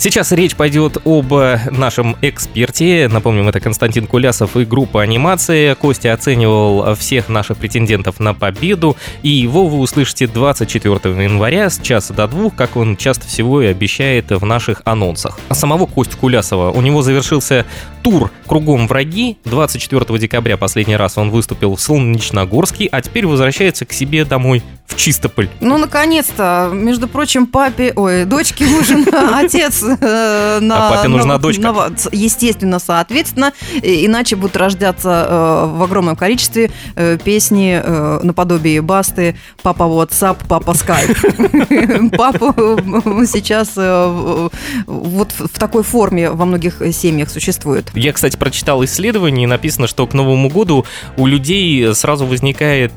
Сейчас 0.00 0.30
речь 0.30 0.54
пойдет 0.54 0.98
об 1.04 1.34
э, 1.34 1.58
нашем 1.72 2.16
эксперте. 2.22 3.08
Напомним, 3.12 3.48
это 3.48 3.58
Константин 3.58 4.06
Кулясов 4.06 4.56
и 4.56 4.64
группа 4.64 5.02
анимации. 5.02 5.74
Костя 5.74 6.12
оценивал 6.12 6.94
всех 6.94 7.28
наших 7.28 7.58
претендентов 7.58 8.20
на 8.20 8.32
победу. 8.32 8.96
И 9.24 9.28
его 9.28 9.66
вы 9.66 9.80
услышите 9.80 10.28
24 10.28 11.24
января 11.24 11.68
с 11.68 11.80
часа 11.80 12.14
до 12.14 12.28
двух, 12.28 12.54
как 12.54 12.76
он 12.76 12.96
часто 12.96 13.26
всего 13.26 13.60
и 13.60 13.66
обещает 13.66 14.30
в 14.30 14.44
наших 14.44 14.82
анонсах. 14.84 15.40
А 15.48 15.56
самого 15.56 15.86
Костя 15.86 16.16
Кулясова, 16.16 16.70
у 16.70 16.80
него 16.80 17.02
завершился 17.02 17.66
тур 18.02 18.30
«Кругом 18.46 18.86
враги». 18.86 19.36
24 19.44 20.16
декабря 20.18 20.56
последний 20.56 20.96
раз 20.96 21.18
он 21.18 21.30
выступил 21.30 21.74
в 21.74 21.80
Солнечногорске, 21.80 22.88
а 22.92 23.02
теперь 23.02 23.26
возвращается 23.26 23.84
к 23.84 23.92
себе 23.92 24.24
домой 24.24 24.62
в 24.86 24.96
Чистополь. 24.96 25.48
Ну, 25.60 25.76
наконец-то, 25.76 26.70
между 26.72 27.08
прочим, 27.08 27.46
папе, 27.46 27.92
ой, 27.94 28.24
дочке 28.24 28.66
нужен 28.66 29.06
отец. 29.34 29.84
Э, 30.00 30.58
на- 30.60 30.88
А 30.88 30.90
папе 30.96 31.08
нужна 31.08 31.34
на- 31.34 31.38
дочка. 31.38 31.62
на- 31.72 31.90
Естественно, 32.12 32.78
соответственно, 32.78 33.52
иначе 33.82 34.36
будут 34.36 34.56
рождаться 34.56 35.26
э, 35.28 35.66
в 35.76 35.82
огромном 35.82 36.16
количестве 36.16 36.70
э, 36.96 37.18
песни 37.22 37.80
э, 37.82 38.20
наподобие 38.22 38.82
Басты 38.82 39.36
«Папа 39.62 39.84
WhatsApp, 39.84 40.38
папа 40.48 40.70
Skype». 40.72 42.10
Папа 42.16 42.54
э, 42.56 43.26
сейчас 43.26 43.70
э, 43.76 44.48
вот 44.86 45.32
в 45.38 45.58
такой 45.58 45.82
форме 45.82 46.30
во 46.30 46.44
многих 46.44 46.82
семьях 46.92 47.30
существует. 47.30 47.90
Я, 47.94 48.12
кстати, 48.12 48.36
прочитал 48.36 48.84
исследование, 48.84 49.44
и 49.44 49.46
написано, 49.46 49.86
что 49.86 50.06
к 50.06 50.14
Новому 50.14 50.48
году 50.48 50.84
у 51.16 51.26
людей 51.26 51.94
сразу 51.94 52.26
возникает 52.26 52.92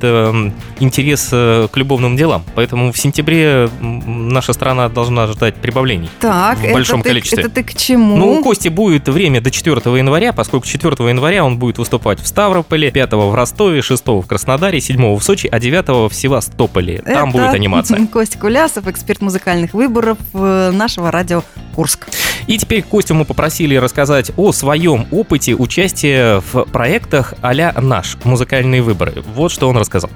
интерес 0.79 1.27
к 1.29 1.69
любовным 1.75 2.15
делам. 2.15 2.43
Поэтому 2.55 2.91
в 2.91 2.98
сентябре 2.98 3.69
наша 3.81 4.53
страна 4.53 4.89
должна 4.89 5.27
ждать 5.27 5.55
прибавлений. 5.55 6.10
Так, 6.19 6.57
это 6.63 6.81
большом 6.82 7.02
ты- 7.02 7.10
количестве. 7.10 7.44
Это 7.44 7.50
ты 7.50 7.64
к 7.64 7.74
чему? 7.76 8.18
Ну, 8.18 8.40
у 8.40 8.44
Кости 8.44 8.68
будет 8.70 9.08
время 9.08 9.42
до 9.42 9.52
4 9.52 9.98
января, 9.98 10.34
поскольку 10.34 10.66
4 10.66 11.10
января 11.10 11.44
он 11.46 11.58
будет 11.58 11.78
выступать 11.78 12.20
в 12.20 12.28
Ставрополе, 12.28 12.92
5 12.92 13.14
в 13.14 13.36
Ростове, 13.36 13.82
6 13.82 14.22
в 14.22 14.28
Краснодаре, 14.28 14.82
7 14.82 15.16
в 15.16 15.22
Сочи, 15.24 15.48
а 15.52 15.60
9 15.60 16.10
в 16.10 16.14
Севастополе. 16.14 17.02
Там 17.02 17.30
Это 17.30 17.38
будет 17.38 17.54
анимация. 17.54 18.06
Костя 18.12 18.38
Кулясов, 18.38 18.88
эксперт 18.88 19.22
музыкальных 19.22 19.74
выборов 19.74 20.18
э, 20.34 20.72
нашего 20.72 21.12
радио 21.12 21.44
Курск. 21.76 22.08
И 22.48 22.58
теперь 22.58 22.82
Костю 22.82 23.14
мы 23.16 23.26
попросили 23.26 23.76
рассказать 23.76 24.32
о 24.38 24.52
своем 24.52 25.08
опыте 25.12 25.56
участия 25.56 26.42
в 26.52 26.66
проектах 26.66 27.34
а-ля 27.42 27.74
«Наш» 27.80 28.18
музыкальные 28.24 28.82
выборы. 28.82 29.24
Вот 29.36 29.52
что 29.52 29.70
он 29.70 29.78
рассказал. 29.78 30.10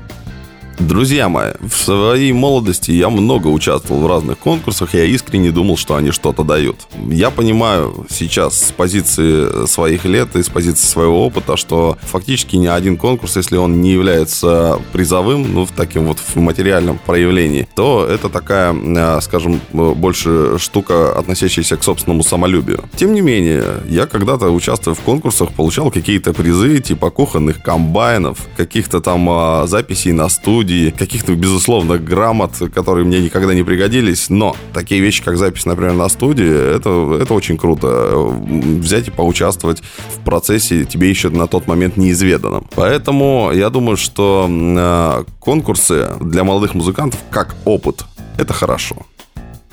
Друзья 0.79 1.29
мои, 1.29 1.51
в 1.61 1.73
своей 1.73 2.33
молодости 2.33 2.91
я 2.91 3.09
много 3.09 3.47
участвовал 3.47 4.01
в 4.01 4.07
разных 4.07 4.37
конкурсах, 4.37 4.93
я 4.93 5.05
искренне 5.05 5.51
думал, 5.51 5.77
что 5.77 5.95
они 5.95 6.11
что-то 6.11 6.43
дают. 6.43 6.75
Я 7.09 7.31
понимаю 7.31 8.05
сейчас 8.09 8.61
с 8.61 8.71
позиции 8.71 9.67
своих 9.67 10.03
лет 10.05 10.35
и 10.35 10.43
с 10.43 10.49
позиции 10.49 10.85
своего 10.85 11.25
опыта, 11.25 11.55
что 11.55 11.97
фактически 12.01 12.57
ни 12.57 12.67
один 12.67 12.97
конкурс, 12.97 13.37
если 13.37 13.55
он 13.55 13.81
не 13.81 13.91
является 13.91 14.79
призовым, 14.91 15.53
ну, 15.53 15.65
в 15.65 15.71
таким 15.71 16.07
вот 16.07 16.19
в 16.19 16.35
материальном 16.37 16.99
проявлении, 17.05 17.67
то 17.75 18.05
это 18.05 18.29
такая, 18.29 18.73
э, 18.73 19.21
скажем, 19.21 19.61
больше 19.71 20.57
штука, 20.59 21.17
относящаяся 21.17 21.77
к 21.77 21.83
собственному 21.83 22.23
самолюбию. 22.23 22.83
Тем 22.95 23.13
не 23.13 23.21
менее, 23.21 23.63
я 23.87 24.07
когда-то, 24.07 24.49
участвуя 24.49 24.93
в 24.93 24.99
конкурсах, 24.99 25.53
получал 25.53 25.89
какие-то 25.89 26.33
призы, 26.33 26.79
типа 26.79 27.11
кухонных 27.11 27.63
комбайнов, 27.63 28.39
каких-то 28.57 28.99
там 28.99 29.29
а, 29.29 29.67
записей 29.67 30.11
на 30.11 30.27
студии, 30.29 30.64
каких-то, 30.91 31.35
безусловно, 31.35 31.97
грамот, 31.97 32.51
которые 32.73 33.05
мне 33.05 33.21
никогда 33.21 33.53
не 33.53 33.63
пригодились, 33.63 34.29
но 34.29 34.55
такие 34.73 35.01
вещи, 35.01 35.23
как 35.23 35.37
запись, 35.37 35.65
например, 35.65 35.93
на 35.93 36.09
студии, 36.09 36.75
это, 36.75 37.19
это 37.21 37.33
очень 37.33 37.57
круто. 37.57 37.87
Взять 38.17 39.07
и 39.07 39.11
поучаствовать 39.11 39.81
в 39.81 40.23
процессе 40.23 40.85
тебе 40.85 41.09
еще 41.09 41.29
на 41.29 41.47
тот 41.47 41.67
момент 41.67 41.97
неизведанном. 41.97 42.67
Поэтому 42.75 43.51
я 43.53 43.69
думаю, 43.69 43.97
что 43.97 44.47
э, 44.49 45.23
конкурсы 45.39 46.09
для 46.19 46.43
молодых 46.43 46.75
музыкантов 46.75 47.19
как 47.29 47.55
опыт 47.65 48.05
это 48.37 48.53
хорошо. 48.53 49.05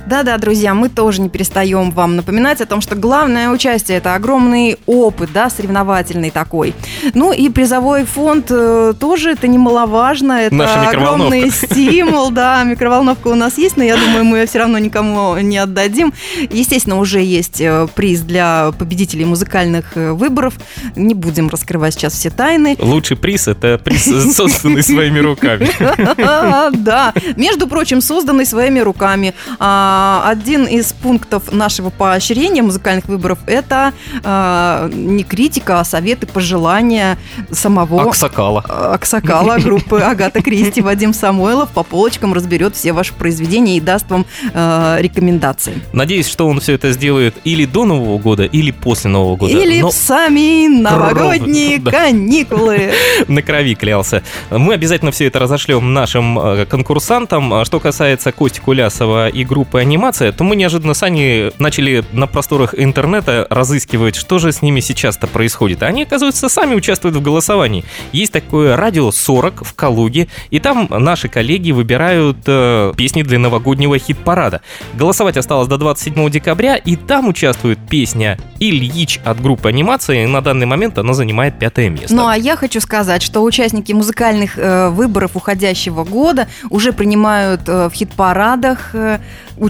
Да-да, 0.07 0.37
друзья, 0.37 0.75
мы 0.75 0.89
тоже 0.89 1.21
не 1.21 1.29
перестаем 1.29 1.91
вам 1.93 2.17
напоминать 2.17 2.61
о 2.61 2.67
том, 2.67 2.81
что 2.81 2.97
главное 2.97 3.51
участие– 3.51 3.99
это 3.99 4.15
огромный 4.15 4.77
опыт, 4.87 5.31
да, 5.33 5.49
соревновательный 5.49 6.31
такой. 6.31 6.75
Ну 7.15 7.33
и 7.33 7.49
призовой 7.49 8.05
фонд 8.05 8.47
э, 8.51 8.95
тоже 8.99 9.31
это 9.31 9.47
немаловажно, 9.47 10.33
это 10.33 10.55
Наша 10.55 10.89
огромный 10.89 11.51
стимул, 11.51 12.31
да, 12.31 12.65
микроволновка 12.65 13.29
у 13.29 13.35
нас 13.35 13.59
есть, 13.59 13.77
но 13.77 13.85
я 13.85 13.97
думаю, 13.97 14.25
мы 14.25 14.39
ее 14.39 14.47
все 14.47 14.59
равно 14.59 14.79
никому 14.79 15.37
не 15.39 15.59
отдадим. 15.59 16.13
Естественно, 16.51 16.99
уже 16.99 17.21
есть 17.21 17.61
э, 17.61 17.87
приз 17.95 18.21
для 18.21 18.73
победителей 18.79 19.25
музыкальных 19.25 19.97
э, 19.97 20.13
выборов, 20.13 20.55
не 20.97 21.15
будем 21.15 21.49
раскрывать 21.49 21.95
сейчас 21.95 22.15
все 22.15 22.31
тайны. 22.31 22.77
Лучший 22.81 23.17
приз– 23.17 23.47
это 23.49 23.79
приз, 23.79 24.05
созданный 24.35 24.83
своими 24.83 25.21
руками. 25.21 25.71
Да, 26.73 27.13
между 27.37 27.67
прочим, 27.67 28.01
созданный 28.01 28.47
своими 28.47 28.81
руками. 28.81 29.35
А, 29.59 29.92
один 30.25 30.67
из 30.67 30.93
пунктов 30.93 31.53
нашего 31.53 31.91
поощрения 31.91 32.63
музыкальных 32.63 33.07
выборов– 33.07 33.39
это 33.47 33.93
э, 34.23 34.91
не 34.93 35.25
критика, 35.25 35.81
а 35.81 35.85
советы, 35.85 36.27
пожелания 36.27 37.19
самого 37.51 38.03
Аксакала. 38.03 38.61
Аксакала 38.61 39.59
группы 39.59 39.99
Агата 40.01 40.43
Кристи. 40.43 40.81
Вадим 40.81 41.13
Самойлов 41.13 41.71
по 41.71 41.83
полочкам 41.83 42.33
разберет 42.33 42.77
все 42.77 42.93
ваши 42.93 43.13
произведения 43.13 43.77
и 43.77 43.81
даст 43.81 44.09
вам 44.11 44.27
э, 44.53 44.97
рекомендации. 45.01 45.75
Надеюсь, 45.93 46.29
что 46.29 46.47
он 46.49 46.61
все 46.61 46.75
это 46.75 46.93
сделает 46.93 47.37
или 47.45 47.65
до 47.65 47.85
Нового 47.85 48.19
года, 48.19 48.45
или 48.45 48.71
после 48.71 49.11
Нового 49.11 49.37
года. 49.37 49.53
Или 49.53 49.81
Но... 49.81 49.91
в 49.91 49.93
сами 49.93 50.69
новогодние 50.69 51.81
каникулы. 51.85 52.93
На 53.29 53.43
крови 53.43 53.75
клялся. 53.75 54.23
Мы 54.51 54.75
обязательно 54.75 55.13
все 55.13 55.27
это 55.27 55.39
разошлем 55.39 55.93
нашим 55.93 56.67
конкурсантам. 56.67 57.65
Что 57.65 57.81
касается 57.81 58.33
Кости 58.33 58.61
Кулясова 58.61 59.29
и 59.29 59.45
группы 59.45 59.82
анимация, 59.83 60.33
то 60.33 60.45
мы 60.45 60.57
неожиданно 60.57 60.95
с 60.95 61.03
Аней 61.03 61.53
начали 61.59 62.05
на 62.13 62.27
просторах 62.27 62.75
интернета 62.77 63.47
разыскивать, 63.51 64.17
что 64.17 64.39
же 64.39 64.53
с 64.53 64.63
ними 64.63 64.81
сейчас-то 64.81 65.27
происходит. 65.27 65.83
они, 65.83 66.05
оказывается, 66.05 66.49
сами 66.49 66.75
участвуют 66.75 67.17
в 67.17 67.23
голосовании. 67.23 67.85
Есть 68.13 68.33
такое 68.33 68.77
радио 68.77 69.11
40 69.11 69.65
в 69.65 69.75
Калуге, 69.75 70.29
и 70.51 70.59
там 70.59 70.89
наши 70.91 71.29
коллеги 71.29 71.73
выбирают 71.73 72.39
э, 72.47 72.93
песни 72.97 73.23
для 73.23 73.39
новогоднего 73.39 73.99
хит-парада. 73.99 74.63
Голосовать 74.95 75.37
осталось 75.37 75.69
до 75.69 75.77
27 75.77 76.31
декабря, 76.31 76.77
и 76.77 76.97
там 76.97 77.29
участвует 77.29 77.79
песня 77.89 78.39
«Ильич» 78.61 79.21
от 79.25 79.41
группы 79.41 79.69
анимации. 79.69 80.25
На 80.27 80.41
данный 80.41 80.67
момент 80.67 80.99
она 80.99 81.13
занимает 81.13 81.59
пятое 81.59 81.89
место. 81.89 82.15
Ну 82.15 82.27
а 82.27 82.37
я 82.37 82.57
хочу 82.57 82.81
сказать, 82.81 83.23
что 83.23 83.43
участники 83.43 83.93
музыкальных 83.93 84.59
э, 84.59 84.89
выборов 84.89 85.33
уходящего 85.35 86.05
года 86.05 86.49
уже 86.71 86.93
принимают 86.93 87.69
э, 87.69 87.89
в 87.89 87.93
хит-парадах 87.93 88.91
э, 88.95 89.19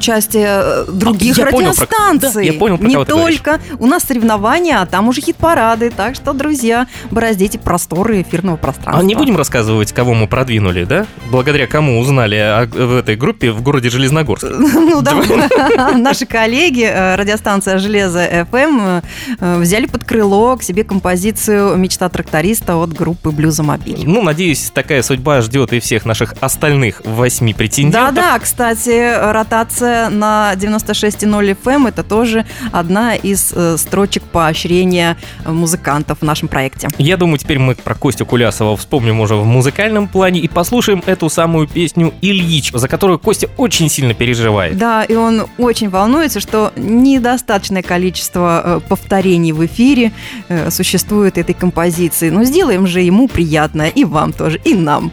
участие 0.02 0.48
э, 0.48 0.84
других 0.88 1.38
а, 1.38 1.42
я 1.42 1.46
радиостанций. 1.46 2.52
Понял 2.52 2.76
про, 2.76 2.88
я 2.88 2.98
понял, 2.98 3.04
про 3.04 3.14
Не 3.14 3.22
только. 3.22 3.60
У 3.78 3.86
нас 3.86 4.02
соревнования, 4.02 4.80
а 4.80 4.86
там 4.86 5.08
уже 5.08 5.20
хит-парады. 5.20 5.90
Так 5.90 6.16
что, 6.16 6.32
друзья, 6.32 6.88
бороздите 7.10 7.58
просторы 7.58 8.22
эфирного 8.22 8.56
пространства. 8.56 9.00
А 9.00 9.04
не 9.04 9.14
будем 9.14 9.36
рассказывать, 9.36 9.92
кого 9.92 10.14
мы 10.14 10.26
продвинули, 10.26 10.84
да? 10.84 11.06
Благодаря 11.30 11.68
кому 11.68 12.00
узнали 12.00 12.34
о, 12.34 12.66
в 12.66 12.96
этой 12.96 13.14
группе 13.14 13.52
в 13.52 13.62
городе 13.62 13.90
Железногорск. 13.90 14.46
Ну 14.82 15.00
да, 15.00 15.14
наши 15.96 16.26
коллеги, 16.26 16.82
э, 16.82 17.14
радиостанция 17.14 17.78
«Железо 17.78 18.24
FM», 18.26 19.02
э, 19.38 19.58
взяли 19.60 19.86
под 19.86 20.04
крыло 20.04 20.56
к 20.56 20.62
себе 20.62 20.82
композицию 20.82 21.76
«Мечта 21.76 22.08
тракториста» 22.08 22.76
от 22.76 22.92
группы 22.92 23.30
«Блюзомобиль». 23.30 24.02
Ну, 24.04 24.22
надеюсь, 24.22 24.70
такая 24.74 25.02
судьба 25.02 25.40
ждет 25.40 25.72
и 25.72 25.80
всех 25.80 26.04
наших 26.04 26.34
остальных 26.40 27.02
восьми 27.04 27.54
претендентов. 27.54 28.14
Да-да, 28.14 28.38
кстати, 28.38 29.32
ротация 29.32 29.91
трансляция 29.92 30.08
на 30.10 30.52
96.0 30.54 31.56
FM. 31.62 31.72
Эм. 31.72 31.86
Это 31.86 32.02
тоже 32.02 32.44
одна 32.70 33.14
из 33.14 33.52
э, 33.54 33.76
строчек 33.76 34.22
поощрения 34.24 35.16
музыкантов 35.46 36.18
в 36.20 36.24
нашем 36.24 36.48
проекте. 36.48 36.88
Я 36.98 37.16
думаю, 37.16 37.38
теперь 37.38 37.58
мы 37.58 37.74
про 37.74 37.94
Костю 37.94 38.26
Кулясова 38.26 38.76
вспомним 38.76 39.20
уже 39.20 39.34
в 39.36 39.44
музыкальном 39.44 40.08
плане 40.08 40.40
и 40.40 40.48
послушаем 40.48 41.02
эту 41.06 41.28
самую 41.28 41.66
песню 41.66 42.12
«Ильич», 42.22 42.72
за 42.72 42.88
которую 42.88 43.18
Костя 43.18 43.48
очень 43.56 43.88
сильно 43.88 44.14
переживает. 44.14 44.76
Да, 44.76 45.04
и 45.04 45.14
он 45.14 45.46
очень 45.58 45.88
волнуется, 45.88 46.40
что 46.40 46.72
недостаточное 46.76 47.82
количество 47.82 48.62
э, 48.64 48.80
повторений 48.88 49.52
в 49.52 49.64
эфире 49.66 50.12
э, 50.48 50.70
существует 50.70 51.38
этой 51.38 51.54
композиции. 51.54 52.30
Но 52.30 52.44
сделаем 52.44 52.86
же 52.86 53.00
ему 53.00 53.28
приятно, 53.28 53.88
и 53.88 54.04
вам 54.04 54.32
тоже, 54.32 54.60
и 54.64 54.74
нам. 54.74 55.10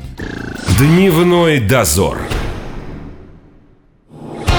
Дневной 0.78 1.60
дозор. 1.60 2.20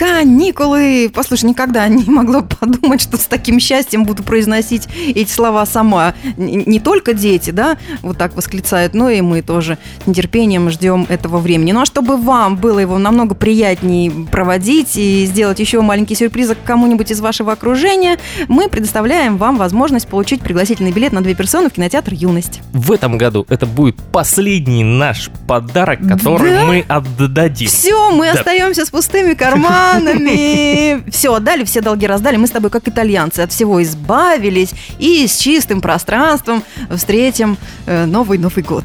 Каникулы! 0.00 1.12
Послушай, 1.14 1.50
никогда 1.50 1.86
не 1.86 2.04
могла 2.10 2.40
подумать, 2.40 3.02
что 3.02 3.18
с 3.18 3.26
таким 3.26 3.60
счастьем 3.60 4.04
буду 4.04 4.22
произносить 4.22 4.88
эти 5.14 5.30
слова 5.30 5.66
сама. 5.66 6.14
Не 6.38 6.80
только 6.80 7.12
дети, 7.12 7.50
да, 7.50 7.76
вот 8.00 8.16
так 8.16 8.34
восклицают, 8.34 8.94
но 8.94 9.10
и 9.10 9.20
мы 9.20 9.42
тоже 9.42 9.76
с 10.02 10.06
нетерпением 10.06 10.70
ждем 10.70 11.04
этого 11.10 11.36
времени. 11.36 11.72
Ну 11.72 11.82
а 11.82 11.84
чтобы 11.84 12.16
вам 12.16 12.56
было 12.56 12.78
его 12.78 12.96
намного 12.96 13.34
приятнее 13.34 14.10
проводить 14.10 14.96
и 14.96 15.26
сделать 15.26 15.60
еще 15.60 15.82
маленький 15.82 16.14
сюрприз 16.14 16.52
кому-нибудь 16.64 17.10
из 17.10 17.20
вашего 17.20 17.52
окружения, 17.52 18.16
мы 18.48 18.70
предоставляем 18.70 19.36
вам 19.36 19.58
возможность 19.58 20.08
получить 20.08 20.40
пригласительный 20.40 20.92
билет 20.92 21.12
на 21.12 21.20
две 21.20 21.34
персоны 21.34 21.68
в 21.68 21.74
кинотеатр 21.74 22.14
«Юность». 22.14 22.62
В 22.72 22.90
этом 22.90 23.18
году 23.18 23.44
это 23.50 23.66
будет 23.66 23.96
последний 24.12 24.82
наш 24.82 25.28
подарок, 25.46 26.00
который 26.08 26.52
да? 26.52 26.64
мы 26.64 26.86
отдадим. 26.88 27.68
Все, 27.68 28.10
мы 28.12 28.32
да. 28.32 28.38
остаемся 28.38 28.86
с 28.86 28.88
пустыми 28.88 29.34
карманами 29.34 29.89
карманами. 29.90 31.10
Все, 31.10 31.34
отдали, 31.34 31.64
все 31.64 31.80
долги 31.80 32.06
раздали. 32.06 32.36
Мы 32.36 32.46
с 32.46 32.50
тобой, 32.50 32.70
как 32.70 32.88
итальянцы, 32.88 33.40
от 33.40 33.52
всего 33.52 33.82
избавились 33.82 34.70
и 34.98 35.26
с 35.26 35.36
чистым 35.36 35.80
пространством 35.80 36.62
встретим 36.90 37.56
э, 37.86 38.06
новый 38.06 38.38
Новый 38.38 38.62
год. 38.62 38.84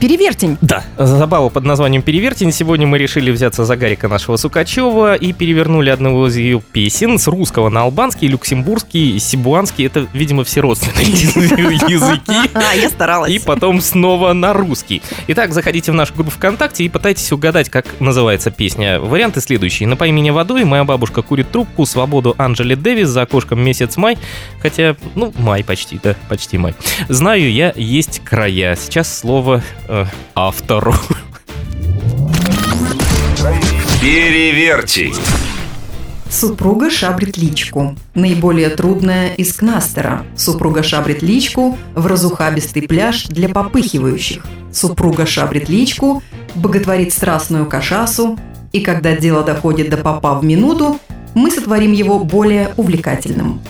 Перевертень. 0.00 0.58
Да, 0.60 0.84
забава 0.98 1.48
под 1.48 1.64
названием 1.64 2.02
Перевертень. 2.02 2.52
Сегодня 2.52 2.86
мы 2.86 2.98
решили 2.98 3.30
взяться 3.30 3.64
за 3.64 3.76
Гарика 3.76 4.08
нашего 4.08 4.36
Сукачева 4.36 5.14
и 5.14 5.32
перевернули 5.32 5.88
одного 5.88 6.28
из 6.28 6.36
ее 6.36 6.60
песен 6.60 7.18
с 7.18 7.26
русского 7.26 7.70
на 7.70 7.82
албанский, 7.82 8.28
люксембургский, 8.28 9.18
сибуанский. 9.18 9.86
Это, 9.86 10.06
видимо, 10.12 10.44
все 10.44 10.60
родственные 10.60 11.06
языки. 11.06 12.50
А, 12.54 12.74
я 12.74 12.88
старалась. 12.90 13.32
И 13.32 13.38
потом 13.38 13.80
снова 13.80 14.32
на 14.32 14.52
русский. 14.52 15.02
Итак, 15.28 15.52
заходите 15.52 15.92
в 15.92 15.94
нашу 15.94 16.14
группу 16.14 16.30
ВКонтакте 16.30 16.84
и 16.84 16.88
пытайтесь 16.88 17.30
угадать, 17.32 17.70
как 17.70 17.86
называется 18.00 18.50
песня. 18.50 19.00
Варианты 19.00 19.40
следующие. 19.40 19.88
«Напои 19.88 20.10
меня 20.10 20.32
водой», 20.32 20.64
«Моя 20.64 20.84
бабушка 20.84 21.22
курит 21.22 21.50
трубку», 21.50 21.86
«Свободу» 21.86 22.34
Анджели 22.38 22.74
Дэвис, 22.74 23.08
«За 23.08 23.22
окошком 23.22 23.60
месяц 23.60 23.96
май». 23.96 24.18
Хотя, 24.60 24.96
ну, 25.14 25.32
май 25.38 25.64
почти, 25.64 26.00
да, 26.02 26.16
почти 26.28 26.58
май. 26.58 26.74
«Знаю 27.08 27.50
я, 27.50 27.72
есть 27.76 28.20
края». 28.24 28.76
Сейчас 28.76 29.18
слово 29.18 29.62
автору. 30.34 30.94
Переверьте. 34.00 35.12
Супруга 36.28 36.90
шабрит 36.90 37.36
личку. 37.36 37.96
Наиболее 38.14 38.68
трудная 38.70 39.34
из 39.34 39.52
кнастера. 39.52 40.24
Супруга 40.36 40.82
шабрит 40.82 41.22
личку 41.22 41.78
в 41.94 42.06
разухабистый 42.06 42.82
пляж 42.82 43.24
для 43.24 43.48
попыхивающих. 43.48 44.44
Супруга 44.72 45.24
шабрит 45.24 45.68
личку, 45.68 46.22
боготворит 46.54 47.12
страстную 47.12 47.66
кашасу, 47.66 48.38
и 48.72 48.80
когда 48.80 49.16
дело 49.16 49.42
доходит 49.42 49.88
до 49.88 49.96
попа 49.96 50.34
в 50.34 50.44
минуту, 50.44 50.98
мы 51.34 51.50
сотворим 51.50 51.92
его 51.92 52.18
более 52.18 52.72
увлекательным. 52.76 53.60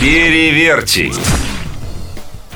Переверьте. 0.00 1.12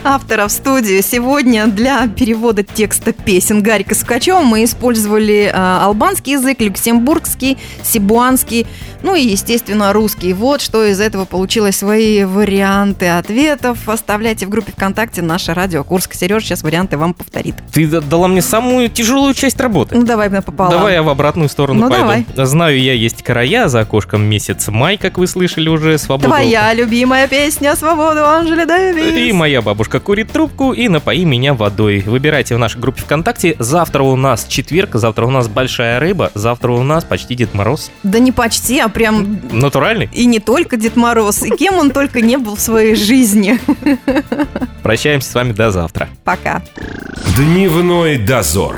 Автора 0.05 0.47
в 0.49 0.53
студию. 0.53 1.03
Сегодня 1.03 1.67
для 1.67 2.07
перевода 2.07 2.63
текста 2.63 3.13
песен 3.13 3.63
Гарика 3.63 3.95
Сукачева 3.95 4.41
мы 4.41 4.65
использовали 4.65 5.51
э, 5.51 5.51
албанский 5.53 6.35
язык, 6.35 6.61
люксембургский, 6.61 7.57
сибуанский, 7.83 8.67
ну 9.05 9.15
и, 9.15 9.23
естественно, 9.23 9.93
русский. 9.93 10.33
Вот 10.33 10.63
что 10.63 10.83
из 10.83 10.99
этого 10.99 11.27
получилось 11.27 11.77
свои 11.77 12.25
варианты 12.25 13.07
ответов. 13.09 13.87
Оставляйте 13.87 14.47
в 14.47 14.49
группе 14.49 14.73
ВКонтакте 14.73 15.21
наше 15.21 15.53
радио 15.53 15.85
Курск. 15.85 16.15
Сереж 16.15 16.45
сейчас 16.45 16.63
варианты 16.63 16.97
вам 16.97 17.13
повторит. 17.13 17.55
Ты 17.71 17.87
дала 17.87 18.29
мне 18.29 18.41
самую 18.41 18.89
тяжелую 18.89 19.35
часть 19.35 19.61
работы. 19.61 19.95
Ну, 19.95 20.05
давай 20.05 20.31
пополам. 20.31 20.73
Давай 20.73 20.95
я 20.95 21.03
в 21.03 21.11
обратную 21.11 21.51
сторону 21.51 21.81
Ну, 21.81 21.91
пойду. 21.91 22.47
Знаю 22.47 22.81
я, 22.81 22.95
есть 22.95 23.23
края, 23.23 23.69
за 23.69 23.81
окошком 23.81 24.23
месяц 24.23 24.69
май, 24.69 24.97
как 24.97 25.19
вы 25.19 25.27
слышали 25.27 25.69
уже, 25.69 25.99
свободу. 25.99 26.29
Твоя 26.29 26.73
любимая 26.73 27.29
песня 27.29 27.77
«Свободу» 27.77 28.25
Анжели 28.25 28.65
Дэвис. 28.65 29.19
И 29.19 29.33
моя 29.33 29.61
бабушка 29.61 30.01
курит 30.01 30.33
трубку 30.33 30.73
и 30.73 30.89
напои 30.89 31.27
меня 31.27 31.53
водой. 31.53 32.03
Выбирайте 32.07 32.55
в 32.55 32.59
нашей 32.59 32.81
группе 32.81 33.03
ВКонтакте. 33.03 33.55
Завтра 33.59 34.03
у 34.03 34.17
нас 34.17 34.47
четверг, 34.47 34.95
завтра 34.95 35.27
у 35.27 35.31
нас 35.31 35.47
большая 35.49 36.01
рыба, 36.01 36.31
завтра 36.35 36.73
у 36.73 36.83
нас 36.83 37.05
почти 37.05 37.35
Дед 37.35 37.53
Мороз. 37.53 37.91
Да 38.03 38.19
не 38.19 38.33
почти, 38.33 38.81
а 38.81 38.89
прям 38.95 39.41
Натуральный. 39.53 40.09
и 40.13 40.25
не 40.25 40.41
только 40.41 40.77
Дед 40.79 40.97
Мороз, 40.97 41.43
и 41.43 41.51
кем 41.51 41.75
он 41.75 41.91
только 41.91 42.23
не 42.23 42.39
был 42.39 42.57
в 42.57 42.61
своей 42.61 42.95
жизни. 42.95 43.59
Прощаемся 44.83 45.31
с 45.31 45.35
вами 45.35 45.53
до 45.53 45.71
завтра. 45.71 46.09
Пока. 46.25 46.63
Дневной 47.37 48.17
дозор. 48.17 48.77